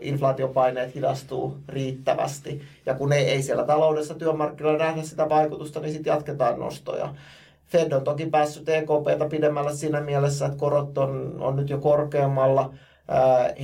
inflaatiopaineet 0.00 0.94
hidastuu 0.94 1.56
riittävästi. 1.68 2.62
Ja 2.86 2.94
kun 2.94 3.12
ei, 3.12 3.28
ei 3.28 3.42
siellä 3.42 3.64
taloudessa 3.64 4.14
työmarkkinoilla 4.14 4.84
nähdä 4.84 5.02
sitä 5.02 5.28
vaikutusta, 5.28 5.80
niin 5.80 5.92
sitten 5.92 6.10
jatketaan 6.10 6.58
nostoja. 6.58 7.14
Fed 7.66 7.92
on 7.92 8.04
toki 8.04 8.26
päässyt 8.26 8.68
EKPtä 8.68 9.28
pidemmällä 9.30 9.74
siinä 9.74 10.00
mielessä, 10.00 10.46
että 10.46 10.58
korot 10.58 10.98
on, 10.98 11.36
on 11.40 11.56
nyt 11.56 11.70
jo 11.70 11.78
korkeammalla. 11.78 12.74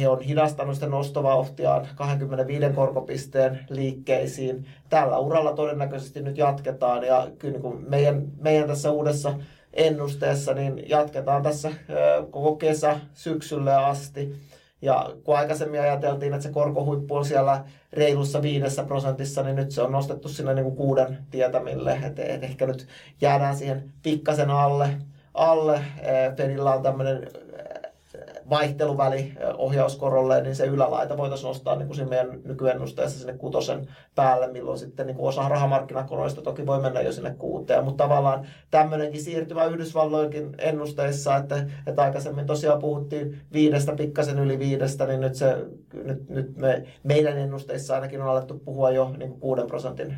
He 0.00 0.08
on 0.08 0.20
hidastanut 0.20 0.74
sitä 0.74 0.86
nostovauhtiaan 0.86 1.88
25 1.94 2.66
korkopisteen 2.74 3.58
liikkeisiin. 3.68 4.66
Tällä 4.88 5.18
uralla 5.18 5.52
todennäköisesti 5.52 6.22
nyt 6.22 6.38
jatketaan 6.38 7.04
ja 7.04 7.28
kyllä 7.38 7.58
niin 7.58 7.90
meidän, 7.90 8.22
meidän 8.40 8.68
tässä 8.68 8.90
uudessa 8.90 9.34
ennusteessa 9.74 10.54
niin 10.54 10.88
jatketaan 10.88 11.42
tässä 11.42 11.70
koko 12.30 12.56
kesä 12.56 13.00
syksylle 13.14 13.74
asti. 13.74 14.34
Ja 14.82 15.10
kun 15.24 15.36
aikaisemmin 15.36 15.80
ajateltiin, 15.80 16.32
että 16.34 16.42
se 16.42 16.52
korkohuippu 16.52 17.16
on 17.16 17.24
siellä 17.24 17.64
reilussa 17.92 18.42
viidessä 18.42 18.84
prosentissa, 18.84 19.42
niin 19.42 19.56
nyt 19.56 19.70
se 19.70 19.82
on 19.82 19.92
nostettu 19.92 20.28
sinne 20.28 20.54
niin 20.54 20.64
kuin 20.64 20.76
kuuden 20.76 21.18
tietämille. 21.30 21.98
Että 22.02 22.22
et 22.22 22.44
ehkä 22.44 22.66
nyt 22.66 22.86
jäädään 23.20 23.56
siihen 23.56 23.92
pikkasen 24.02 24.50
alle. 24.50 24.88
alle. 25.34 25.80
Fedillä 26.36 26.74
on 26.74 26.82
tämmöinen 26.82 27.28
vaihteluväli 28.50 29.32
ohjauskorolle, 29.58 30.42
niin 30.42 30.56
se 30.56 30.66
ylälaita 30.66 31.16
voitaisiin 31.16 31.48
nostaa 31.48 31.76
niin 31.76 31.86
kuin 31.86 31.96
siinä 31.96 32.08
meidän 32.08 32.40
nykyennusteessa 32.44 33.18
sinne 33.18 33.32
kutosen 33.32 33.86
päälle, 34.14 34.52
milloin 34.52 34.78
sitten 34.78 35.06
niin 35.06 35.16
kuin 35.16 35.28
osa 35.28 35.48
rahamarkkinakoroista 35.48 36.42
toki 36.42 36.66
voi 36.66 36.80
mennä 36.80 37.00
jo 37.00 37.12
sinne 37.12 37.34
kuuteen, 37.38 37.84
mutta 37.84 38.04
tavallaan 38.04 38.46
tämmöinenkin 38.70 39.22
siirtymä 39.22 39.64
Yhdysvalloinkin 39.64 40.54
ennusteissa, 40.58 41.36
että, 41.36 41.66
että 41.86 42.02
aikaisemmin 42.02 42.46
tosiaan 42.46 42.80
puhuttiin 42.80 43.40
viidestä 43.52 43.92
pikkasen 43.96 44.38
yli 44.38 44.58
viidestä, 44.58 45.06
niin 45.06 45.20
nyt, 45.20 45.34
se, 45.34 45.56
nyt, 46.04 46.28
nyt 46.28 46.56
me, 46.56 46.84
meidän 47.02 47.38
ennusteissa 47.38 47.94
ainakin 47.94 48.22
on 48.22 48.28
alettu 48.28 48.58
puhua 48.58 48.90
jo 48.90 49.14
niin 49.18 49.30
kuin 49.30 49.40
kuuden 49.40 49.66
prosentin 49.66 50.16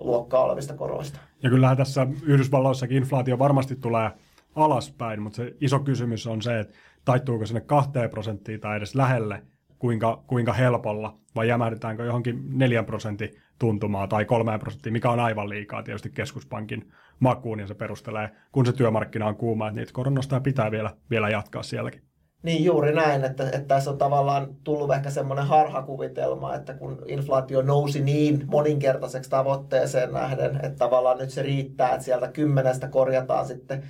luokkaa 0.00 0.44
olevista 0.44 0.74
koroista. 0.74 1.20
Ja 1.42 1.50
kyllähän 1.50 1.76
tässä 1.76 2.06
Yhdysvalloissakin 2.26 2.96
inflaatio 2.96 3.38
varmasti 3.38 3.76
tulee 3.76 4.10
alaspäin, 4.54 5.22
mutta 5.22 5.36
se 5.36 5.54
iso 5.60 5.78
kysymys 5.78 6.26
on 6.26 6.42
se, 6.42 6.58
että 6.58 6.74
taittuuko 7.08 7.46
sinne 7.46 7.60
kahteen 7.60 8.10
prosenttiin 8.10 8.60
tai 8.60 8.76
edes 8.76 8.94
lähelle, 8.94 9.42
kuinka, 9.78 10.24
kuinka 10.26 10.52
helpolla, 10.52 11.18
vai 11.36 11.48
jämähdetäänkö 11.48 12.04
johonkin 12.04 12.58
neljän 12.58 12.86
prosentin 12.86 13.30
tuntumaa 13.58 14.06
tai 14.06 14.24
kolmeen 14.24 14.60
prosenttiin, 14.60 14.92
mikä 14.92 15.10
on 15.10 15.20
aivan 15.20 15.48
liikaa 15.48 15.82
tietysti 15.82 16.10
keskuspankin 16.10 16.92
makuun, 17.20 17.60
ja 17.60 17.66
se 17.66 17.74
perustelee, 17.74 18.30
kun 18.52 18.66
se 18.66 18.72
työmarkkina 18.72 19.26
on 19.26 19.36
kuuma, 19.36 19.68
että 19.68 19.80
niitä 19.80 19.92
koronasta 19.92 20.40
pitää 20.40 20.70
vielä, 20.70 20.90
vielä 21.10 21.28
jatkaa 21.28 21.62
sielläkin. 21.62 22.02
Niin 22.42 22.64
juuri 22.64 22.94
näin, 22.94 23.24
että, 23.24 23.44
että 23.44 23.68
tässä 23.68 23.90
on 23.90 23.98
tavallaan 23.98 24.46
tullut 24.64 24.94
ehkä 24.94 25.10
semmoinen 25.10 25.46
harhakuvitelma, 25.46 26.54
että 26.54 26.74
kun 26.74 27.02
inflaatio 27.06 27.62
nousi 27.62 28.00
niin 28.00 28.44
moninkertaiseksi 28.46 29.30
tavoitteeseen 29.30 30.12
nähden, 30.12 30.56
että 30.56 30.78
tavallaan 30.78 31.18
nyt 31.18 31.30
se 31.30 31.42
riittää, 31.42 31.90
että 31.92 32.04
sieltä 32.04 32.28
kymmenestä 32.28 32.88
korjataan 32.88 33.46
sitten 33.46 33.82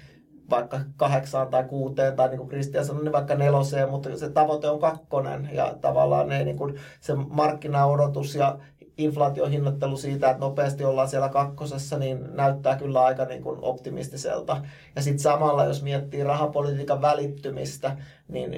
vaikka 0.51 0.81
kahdeksaan 0.97 1.49
tai 1.49 1.65
kuuteen 1.65 2.17
tai 2.17 2.29
niin 2.29 2.39
kuin 2.39 2.49
Kristian 2.49 2.85
sanoi, 2.85 3.03
niin 3.03 3.13
vaikka 3.13 3.35
neloseen, 3.35 3.91
mutta 3.91 4.17
se 4.17 4.31
tavoite 4.31 4.69
on 4.71 4.81
kakkonen 4.81 5.51
ja 5.53 5.75
tavallaan 5.81 6.29
ne, 6.29 6.45
niin 6.45 6.57
kuin 6.57 6.75
se 7.01 7.15
markkinaodotus 7.15 8.35
ja 8.35 8.59
inflaatiohinnoittelu 8.99 9.97
siitä, 9.97 10.31
että 10.31 10.41
nopeasti 10.41 10.85
ollaan 10.85 11.09
siellä 11.09 11.29
kakkosessa, 11.29 11.99
niin 11.99 12.37
näyttää 12.37 12.77
kyllä 12.77 13.05
aika 13.05 13.25
niin 13.25 13.43
kuin 13.43 13.59
optimistiselta. 13.63 14.63
Ja 14.97 15.03
sitten 15.03 15.19
samalla, 15.19 15.65
jos 15.65 15.83
miettii 15.83 16.25
rahapolitiikan 16.25 17.03
välittymistä, 17.03 17.97
niin 18.29 18.55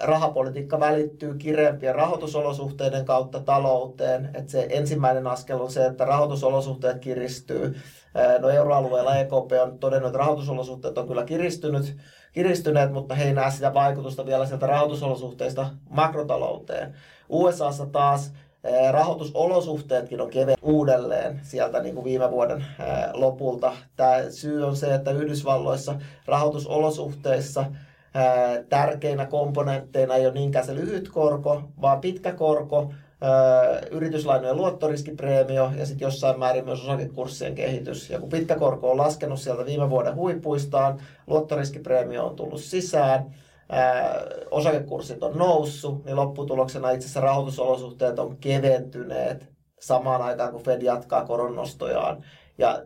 rahapolitiikka 0.00 0.80
välittyy 0.80 1.34
kireempien 1.34 1.94
rahoitusolosuhteiden 1.94 3.04
kautta 3.04 3.40
talouteen. 3.40 4.30
Et 4.34 4.48
se 4.48 4.66
ensimmäinen 4.70 5.26
askel 5.26 5.60
on 5.60 5.70
se, 5.70 5.86
että 5.86 6.04
rahoitusolosuhteet 6.04 6.98
kiristyy. 6.98 7.76
No 8.40 8.48
euroalueella 8.48 9.16
EKP 9.16 9.52
on 9.62 9.78
todennut, 9.78 10.06
että 10.08 10.18
rahoitusolosuhteet 10.18 10.98
on 10.98 11.08
kyllä 11.08 11.24
kiristynyt, 11.24 11.96
kiristyneet, 12.32 12.92
mutta 12.92 13.14
he 13.14 13.24
ei 13.24 13.32
näe 13.32 13.50
sitä 13.50 13.74
vaikutusta 13.74 14.26
vielä 14.26 14.46
sieltä 14.46 14.66
rahoitusolosuhteista 14.66 15.66
makrotalouteen. 15.90 16.94
USAssa 17.28 17.86
taas 17.86 18.32
rahoitusolosuhteetkin 18.90 20.20
on 20.20 20.30
kevennyt 20.30 20.58
uudelleen 20.62 21.40
sieltä 21.42 21.82
niin 21.82 21.94
kuin 21.94 22.04
viime 22.04 22.30
vuoden 22.30 22.64
lopulta. 23.14 23.72
Tämä 23.96 24.30
syy 24.30 24.66
on 24.66 24.76
se, 24.76 24.94
että 24.94 25.10
Yhdysvalloissa 25.10 25.94
rahoitusolosuhteissa 26.26 27.64
tärkeinä 28.68 29.26
komponentteina 29.26 30.14
ei 30.14 30.26
ole 30.26 30.34
niinkään 30.34 30.66
se 30.66 30.74
lyhyt 30.74 31.08
korko, 31.08 31.62
vaan 31.80 32.00
pitkä 32.00 32.32
korko, 32.32 32.92
yrityslainojen 33.90 34.56
luottoriskipreemio 34.56 35.70
ja 35.78 35.86
sitten 35.86 36.06
jossain 36.06 36.38
määrin 36.38 36.64
myös 36.64 36.82
osakekurssien 36.82 37.54
kehitys. 37.54 38.10
Ja 38.10 38.20
kun 38.20 38.28
pitkä 38.28 38.56
korko 38.56 38.90
on 38.90 38.96
laskenut 38.96 39.40
sieltä 39.40 39.66
viime 39.66 39.90
vuoden 39.90 40.14
huipuistaan, 40.14 41.00
luottoriskipreemio 41.26 42.26
on 42.26 42.36
tullut 42.36 42.60
sisään, 42.60 43.34
osakekurssit 44.50 45.22
on 45.22 45.38
noussut, 45.38 46.04
niin 46.04 46.16
lopputuloksena 46.16 46.90
itse 46.90 47.04
asiassa 47.04 47.20
rahoitusolosuhteet 47.20 48.18
on 48.18 48.36
keventyneet 48.36 49.48
samaan 49.80 50.22
aikaan, 50.22 50.52
kun 50.52 50.62
Fed 50.62 50.82
jatkaa 50.82 51.26
koronnostojaan. 51.26 52.24
Ja 52.58 52.82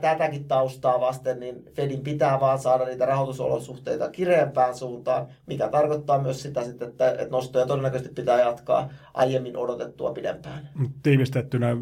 tätäkin 0.00 0.44
taustaa 0.44 1.00
vasten, 1.00 1.40
niin 1.40 1.64
Fedin 1.74 2.00
pitää 2.00 2.40
vaan 2.40 2.58
saada 2.58 2.84
niitä 2.84 3.06
rahoitusolosuhteita 3.06 4.10
kireempään 4.10 4.74
suuntaan, 4.76 5.26
mikä 5.46 5.68
tarkoittaa 5.68 6.22
myös 6.22 6.42
sitä, 6.42 6.64
sitten, 6.64 6.88
että, 6.88 7.16
nostoja 7.30 7.66
todennäköisesti 7.66 8.14
pitää 8.14 8.40
jatkaa 8.40 8.90
aiemmin 9.14 9.56
odotettua 9.56 10.12
pidempään. 10.12 10.68
Tiivistettynä, 11.02 11.76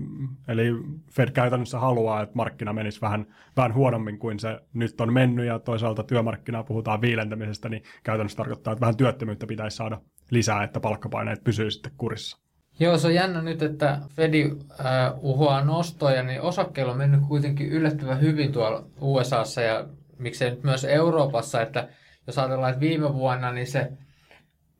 eli 0.49 0.71
Fed 1.12 1.31
käytännössä 1.31 1.79
haluaa, 1.79 2.23
että 2.23 2.37
markkina 2.37 2.73
menisi 2.73 3.01
vähän, 3.01 3.27
vähän 3.57 3.75
huonommin 3.75 4.19
kuin 4.19 4.39
se 4.39 4.61
nyt 4.75 5.01
on 5.01 5.12
mennyt, 5.12 5.47
ja 5.47 5.59
toisaalta 5.59 6.03
työmarkkinaa 6.03 6.65
puhutaan 6.65 7.01
viilentämisestä, 7.01 7.69
niin 7.69 7.83
käytännössä 8.03 8.37
tarkoittaa, 8.37 8.73
että 8.73 8.81
vähän 8.81 8.97
työttömyyttä 8.97 9.47
pitäisi 9.47 9.77
saada 9.77 10.01
lisää, 10.31 10.65
että 10.65 10.81
palkkapaineet 10.81 11.45
pysyy 11.45 11.71
sitten 11.71 11.93
kurissa. 11.97 12.43
Joo, 12.81 12.99
se 12.99 13.07
on 13.07 13.14
jännä 13.14 13.43
nyt, 13.43 13.62
että 13.62 13.99
Fedi 14.09 14.45
äh, 14.45 15.12
uhoaa 15.21 15.64
nostoja, 15.64 16.23
niin 16.23 16.41
osakkeilla 16.41 16.93
on 16.93 16.99
mennyt 16.99 17.21
kuitenkin 17.29 17.69
yllättävän 17.69 18.21
hyvin 18.21 18.52
tuolla 18.52 18.85
USAssa 19.00 19.61
ja 19.61 19.88
miksei 20.19 20.50
nyt 20.50 20.62
myös 20.62 20.85
Euroopassa, 20.85 21.62
että 21.62 21.88
jos 22.26 22.38
ajatellaan, 22.38 22.71
että 22.71 22.81
viime 22.81 23.14
vuonna 23.14 23.52
niin 23.52 23.67
se 23.67 23.93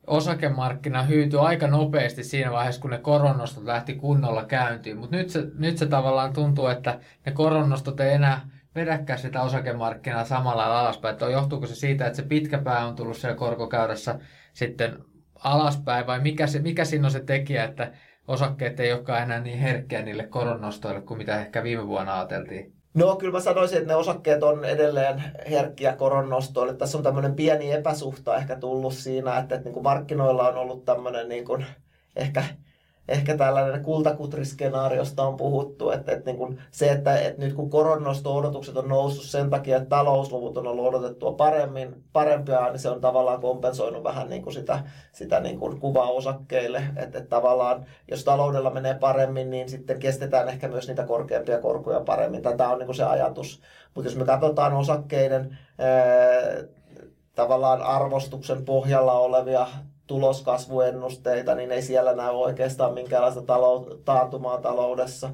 osakemarkkina 0.07 1.03
hyytyi 1.03 1.39
aika 1.39 1.67
nopeasti 1.67 2.23
siinä 2.23 2.51
vaiheessa, 2.51 2.81
kun 2.81 2.89
ne 2.89 2.97
koronnostot 2.97 3.63
lähti 3.63 3.93
kunnolla 3.93 4.45
käyntiin. 4.45 4.97
Mutta 4.97 5.15
nyt 5.15 5.29
se, 5.29 5.47
nyt 5.57 5.77
se 5.77 5.85
tavallaan 5.85 6.33
tuntuu, 6.33 6.67
että 6.67 6.99
ne 7.25 7.31
koronnostot 7.31 7.99
ei 7.99 8.13
enää 8.13 8.49
vedäkään 8.75 9.19
sitä 9.19 9.41
osakemarkkinaa 9.41 10.25
samalla 10.25 10.79
alaspäin. 10.79 11.13
Että 11.13 11.25
johtuuko 11.25 11.67
se 11.67 11.75
siitä, 11.75 12.05
että 12.07 12.17
se 12.17 12.23
pitkä 12.23 12.57
pää 12.57 12.85
on 12.85 12.95
tullut 12.95 13.17
siellä 13.17 13.37
korkokäyrässä 13.37 14.19
sitten 14.53 14.97
alaspäin 15.43 16.07
vai 16.07 16.19
mikä, 16.19 16.47
se, 16.47 16.59
mikä 16.59 16.85
siinä 16.85 17.07
on 17.07 17.11
se 17.11 17.19
tekijä, 17.19 17.63
että 17.63 17.91
osakkeet 18.27 18.79
ei 18.79 18.93
olekaan 18.93 19.23
enää 19.23 19.39
niin 19.39 19.59
herkkiä 19.59 20.01
niille 20.01 20.23
koronnostoille 20.27 21.01
kuin 21.01 21.17
mitä 21.17 21.41
ehkä 21.41 21.63
viime 21.63 21.87
vuonna 21.87 22.15
ajateltiin? 22.15 22.73
No 22.93 23.15
kyllä 23.15 23.33
mä 23.33 23.39
sanoisin, 23.39 23.77
että 23.77 23.87
ne 23.87 23.95
osakkeet 23.95 24.43
on 24.43 24.65
edelleen 24.65 25.23
herkkiä 25.49 25.95
koronnostoille. 25.95 26.73
Tässä 26.73 26.97
on 26.97 27.03
tämmöinen 27.03 27.35
pieni 27.35 27.71
epäsuhta 27.71 28.37
ehkä 28.37 28.55
tullut 28.55 28.93
siinä, 28.93 29.37
että, 29.37 29.55
että 29.55 29.65
niin 29.65 29.73
kuin 29.73 29.83
markkinoilla 29.83 30.49
on 30.49 30.57
ollut 30.57 30.85
tämmöinen 30.85 31.29
niin 31.29 31.45
kuin 31.45 31.65
ehkä 32.15 32.43
ehkä 33.07 33.37
tällainen 33.37 33.83
kultakutriskenaariosta 33.83 35.23
on 35.23 35.37
puhuttu, 35.37 35.91
että, 35.91 36.11
että 36.11 36.25
niin 36.25 36.37
kuin 36.37 36.59
se, 36.71 36.91
että, 36.91 37.17
että 37.17 37.41
nyt 37.41 37.53
kun 37.53 37.69
koronnosto-odotukset 37.69 38.77
on 38.77 38.87
noussut 38.87 39.25
sen 39.25 39.49
takia, 39.49 39.77
että 39.77 39.89
talousluvut 39.89 40.57
on 40.57 40.67
ollut 40.67 40.85
odotettua 40.85 41.31
paremmin, 41.31 42.03
parempia, 42.13 42.69
niin 42.69 42.79
se 42.79 42.89
on 42.89 43.01
tavallaan 43.01 43.41
kompensoinut 43.41 44.03
vähän 44.03 44.29
niin 44.29 44.43
kuin 44.43 44.53
sitä, 44.53 44.83
sitä 45.11 45.39
niin 45.39 45.59
kuin 45.59 45.79
kuvaa 45.79 46.11
osakkeille, 46.11 46.83
että, 46.95 47.17
että 47.17 47.29
tavallaan 47.29 47.85
jos 48.11 48.23
taloudella 48.23 48.69
menee 48.69 48.93
paremmin, 48.93 49.49
niin 49.49 49.69
sitten 49.69 49.99
kestetään 49.99 50.49
ehkä 50.49 50.67
myös 50.67 50.87
niitä 50.87 51.03
korkeampia 51.03 51.59
korkoja 51.59 51.99
paremmin. 51.99 52.41
Tämä 52.41 52.69
on 52.69 52.79
niin 52.79 52.85
kuin 52.85 52.95
se 52.95 53.03
ajatus. 53.03 53.61
Mutta 53.95 54.09
jos 54.09 54.17
me 54.17 54.25
katsotaan 54.25 54.73
osakkeiden 54.73 55.57
ää, 55.79 55.93
tavallaan 57.35 57.81
arvostuksen 57.81 58.65
pohjalla 58.65 59.13
olevia 59.13 59.67
tuloskasvuennusteita, 60.07 61.55
niin 61.55 61.71
ei 61.71 61.81
siellä 61.81 62.13
näy 62.13 62.31
oikeastaan 62.31 62.93
minkäänlaista 62.93 63.41
talou- 63.41 64.01
taantumaa 64.05 64.57
taloudessa, 64.57 65.29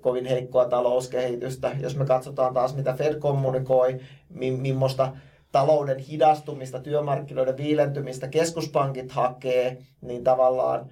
kovin 0.00 0.26
heikkoa 0.26 0.64
talouskehitystä. 0.64 1.76
Jos 1.80 1.96
me 1.96 2.06
katsotaan 2.06 2.54
taas, 2.54 2.76
mitä 2.76 2.92
Fed 2.92 3.14
kommunikoi, 3.14 4.00
mi- 4.28 4.50
millaista 4.50 5.12
talouden 5.52 5.98
hidastumista, 5.98 6.80
työmarkkinoiden 6.80 7.56
viilentymistä 7.56 8.28
keskuspankit 8.28 9.12
hakee, 9.12 9.78
niin 10.00 10.24
tavallaan 10.24 10.90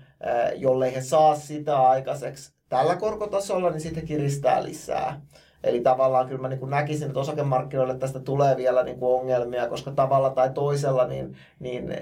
jollei 0.57 0.95
he 0.95 1.01
saa 1.01 1.35
sitä 1.35 1.81
aikaiseksi 1.81 2.53
tällä 2.69 2.97
korkotasolla, 2.97 3.71
niin 3.71 3.81
sitten 3.81 4.07
kiristää 4.07 4.63
lisää. 4.63 5.21
Eli 5.67 5.81
tavallaan 5.81 6.29
kyllä 6.29 6.43
mä 6.43 6.49
niin 6.49 6.61
kuin 6.61 6.71
näkisin, 6.71 7.07
että 7.07 7.21
osakemarkkinoille 7.21 7.99
tästä 7.99 8.21
tulee 8.21 8.57
vielä 8.57 8.83
niin 8.83 8.99
kuin 8.99 9.21
ongelmia, 9.21 9.69
koska 9.69 9.91
tavalla 9.91 10.31
tai 10.31 10.51
toisella 10.51 11.07
niin, 11.07 11.37
niin 11.61 11.93
eh, 11.93 11.99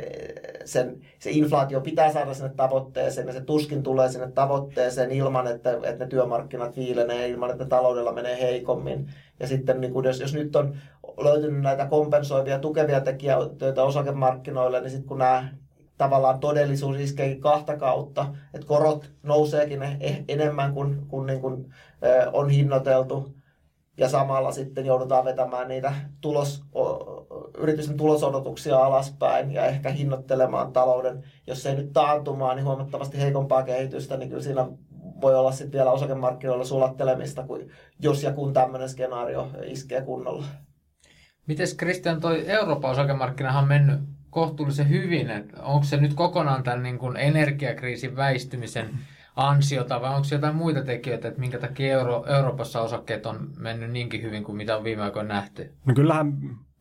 sen, 0.65 1.01
se 1.19 1.31
inflaatio 1.31 1.81
pitää 1.81 2.13
saada 2.13 2.35
sinne 2.35 2.53
tavoitteeseen 2.57 3.27
ja 3.27 3.33
se 3.33 3.41
tuskin 3.41 3.83
tulee 3.83 4.09
sinne 4.09 4.31
tavoitteeseen 4.33 5.11
ilman, 5.11 5.47
että, 5.47 5.73
että 5.73 6.05
ne 6.05 6.07
työmarkkinat 6.07 6.77
viilenee, 6.77 7.29
ilman, 7.29 7.51
että 7.51 7.65
taloudella 7.65 8.13
menee 8.13 8.41
heikommin. 8.41 9.11
Ja 9.41 9.47
sitten 9.47 9.81
niin 9.81 9.93
kuin 9.93 10.07
jos, 10.07 10.21
jos 10.21 10.35
nyt 10.35 10.57
on 10.57 10.77
löytynyt 11.19 11.63
näitä 11.63 11.87
kompensoivia, 11.87 12.59
tukevia 12.59 13.01
tekijöitä 13.01 13.83
osakemarkkinoille, 13.83 14.81
niin 14.81 14.91
sitten 14.91 15.09
kun 15.09 15.19
nämä 15.19 15.49
tavallaan 15.99 16.41
todellisuus 16.41 16.99
iskeekin 16.99 17.41
kahta 17.41 17.77
kautta, 17.77 18.35
että 18.55 18.67
korot 18.67 19.11
nouseekin 19.23 19.83
e-, 19.83 20.25
enemmän 20.29 20.75
kuin, 20.75 21.07
kuin, 21.09 21.27
niin 21.27 21.41
kuin 21.41 21.75
on 22.33 22.51
hinnoiteltu, 22.51 23.35
ja 23.97 24.09
samalla 24.09 24.53
sitten 24.53 24.87
joudutaan 24.87 25.25
vetämään 25.25 25.69
niitä 25.69 25.93
tulos, 26.21 26.65
yritysten 27.59 27.97
tulosodotuksia 27.97 28.79
alaspäin 28.79 29.53
ja 29.53 29.67
ehkä 29.67 29.91
hinnoittelemaan 29.91 30.73
talouden, 30.73 31.25
jos 31.47 31.67
ei 31.67 31.75
nyt 31.75 31.93
taantumaan, 31.93 32.57
niin 32.57 32.67
huomattavasti 32.67 33.19
heikompaa 33.19 33.63
kehitystä, 33.63 34.17
niin 34.17 34.29
kyllä 34.29 34.43
siinä 34.43 34.67
voi 35.21 35.35
olla 35.35 35.53
sitten 35.53 35.73
vielä 35.73 35.91
osakemarkkinoilla 35.91 36.65
sulattelemista, 36.65 37.43
kuin 37.43 37.71
jos 37.99 38.23
ja 38.23 38.33
kun 38.33 38.53
tämmöinen 38.53 38.89
skenaario 38.89 39.49
iskee 39.65 40.03
kunnolla. 40.03 40.45
Miten 41.47 41.67
Kristian, 41.77 42.21
toi 42.21 42.45
Euroopan 42.47 42.91
osakemarkkinahan 42.91 43.63
on 43.63 43.69
mennyt 43.69 44.01
kohtuullisen 44.31 44.89
hyvin, 44.89 45.29
onko 45.63 45.85
se 45.85 45.97
nyt 45.97 46.15
kokonaan 46.15 46.63
tämän 46.63 46.83
niin 46.83 46.99
kuin 46.99 47.17
energiakriisin 47.17 48.17
väistymisen 48.17 48.91
ansiota 49.37 50.01
vai 50.01 50.15
onko 50.15 50.29
jotain 50.33 50.57
muita 50.57 50.85
tekijöitä, 50.85 51.29
että 51.29 51.41
minkä 51.41 51.59
takia 51.59 51.93
Euro- 51.93 52.27
Euroopassa 52.27 52.81
osakkeet 52.81 53.27
on 53.27 53.51
mennyt 53.59 53.91
niinkin 53.91 54.23
hyvin 54.23 54.45
kuin 54.45 54.57
mitä 54.57 54.77
on 54.77 54.85
viime 54.85 55.03
aikoina 55.03 55.35
nähty? 55.35 55.73
No 55.87 55.95
kyllähän 55.95 56.33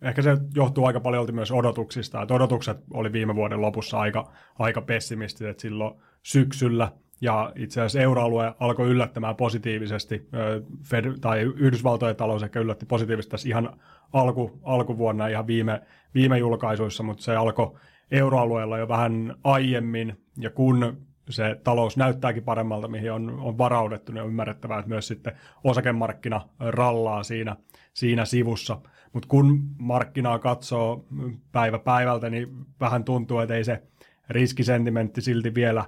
ehkä 0.01 0.21
se 0.21 0.37
johtuu 0.55 0.85
aika 0.85 0.99
paljon 0.99 1.35
myös 1.35 1.51
odotuksista, 1.51 2.21
että 2.21 2.33
odotukset 2.33 2.77
oli 2.93 3.11
viime 3.11 3.35
vuoden 3.35 3.61
lopussa 3.61 3.99
aika, 3.99 4.31
aika 4.59 4.81
pessimistiset 4.81 5.59
silloin 5.59 5.95
syksyllä, 6.23 6.91
ja 7.21 7.51
itse 7.55 7.81
asiassa 7.81 8.01
euroalue 8.01 8.53
alkoi 8.59 8.89
yllättämään 8.89 9.35
positiivisesti, 9.35 10.29
Fed, 10.83 11.05
tai 11.21 11.41
Yhdysvaltojen 11.41 12.15
talous 12.15 12.43
ehkä 12.43 12.59
yllätti 12.59 12.85
positiivisesti 12.85 13.31
tässä 13.31 13.49
ihan 13.49 13.79
alku, 14.13 14.59
alkuvuonna 14.63 15.27
ihan 15.27 15.47
viime, 15.47 15.81
viime 16.13 16.37
julkaisuissa, 16.37 17.03
mutta 17.03 17.23
se 17.23 17.35
alkoi 17.35 17.75
euroalueella 18.11 18.77
jo 18.77 18.87
vähän 18.87 19.35
aiemmin, 19.43 20.17
ja 20.37 20.49
kun 20.49 20.97
se 21.29 21.59
talous 21.63 21.97
näyttääkin 21.97 22.43
paremmalta, 22.43 22.87
mihin 22.87 23.11
on, 23.11 23.29
on 23.39 23.57
varaudettu, 23.57 24.11
niin 24.11 24.21
on 24.21 24.27
ymmärrettävää, 24.27 24.79
että 24.79 24.89
myös 24.89 25.07
sitten 25.07 25.33
osakemarkkina 25.63 26.41
rallaa 26.59 27.23
siinä, 27.23 27.55
siinä 27.93 28.25
sivussa. 28.25 28.81
Mutta 29.13 29.27
kun 29.27 29.61
markkinaa 29.77 30.39
katsoo 30.39 31.05
päivä 31.51 31.79
päivältä, 31.79 32.29
niin 32.29 32.47
vähän 32.79 33.03
tuntuu, 33.03 33.39
että 33.39 33.55
ei 33.55 33.63
se 33.63 33.83
riskisentimentti 34.29 35.21
silti 35.21 35.55
vielä 35.55 35.85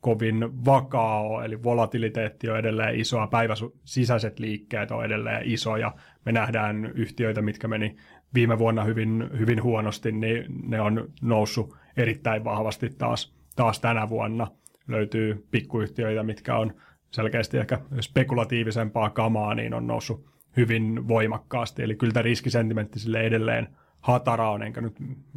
kovin 0.00 0.64
vakaa 0.64 1.20
ole, 1.20 1.44
eli 1.44 1.62
volatiliteetti 1.62 2.50
on 2.50 2.58
edelleen 2.58 3.00
isoa, 3.00 3.26
päivän 3.26 3.56
sisäiset 3.84 4.38
liikkeet 4.38 4.90
on 4.90 5.04
edelleen 5.04 5.42
isoja. 5.44 5.94
Me 6.24 6.32
nähdään 6.32 6.92
yhtiöitä, 6.94 7.42
mitkä 7.42 7.68
meni 7.68 7.96
viime 8.34 8.58
vuonna 8.58 8.84
hyvin, 8.84 9.30
hyvin 9.38 9.62
huonosti, 9.62 10.12
niin 10.12 10.46
ne 10.62 10.80
on 10.80 11.08
noussut 11.22 11.76
erittäin 11.96 12.44
vahvasti 12.44 12.90
taas, 12.98 13.34
taas 13.56 13.80
tänä 13.80 14.08
vuonna– 14.08 14.46
löytyy 14.88 15.46
pikkuyhtiöitä, 15.50 16.22
mitkä 16.22 16.56
on 16.56 16.74
selkeästi 17.10 17.58
ehkä 17.58 17.78
spekulatiivisempaa 18.00 19.10
kamaa, 19.10 19.54
niin 19.54 19.74
on 19.74 19.86
noussut 19.86 20.26
hyvin 20.56 21.08
voimakkaasti. 21.08 21.82
Eli 21.82 21.94
kyllä 21.94 22.12
tämä 22.12 22.22
riskisentimentti 22.22 22.98
sille 22.98 23.20
edelleen 23.20 23.68
hatara 24.00 24.50
on, 24.50 24.62
enkä 24.62 24.80
nyt 24.80 24.96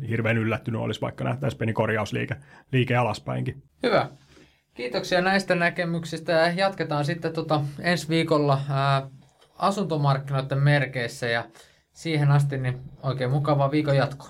hirveän 0.09 0.37
yllättynyt 0.37 0.81
olisi, 0.81 1.01
vaikka 1.01 1.23
nähtäisi 1.23 1.57
pieni 1.57 1.73
korjausliike 1.73 2.35
liike 2.71 2.95
alaspäinkin. 2.95 3.63
Hyvä. 3.83 4.09
Kiitoksia 4.73 5.21
näistä 5.21 5.55
näkemyksistä 5.55 6.31
ja 6.31 6.51
jatketaan 6.53 7.05
sitten 7.05 7.33
tota 7.33 7.61
ensi 7.79 8.09
viikolla 8.09 8.61
asuntomarkkinoiden 9.57 10.57
merkeissä 10.63 11.27
ja 11.27 11.45
siihen 11.93 12.31
asti 12.31 12.57
niin 12.57 12.81
oikein 13.03 13.31
mukavaa 13.31 13.71
viikon 13.71 13.95
jatkoa. 13.95 14.29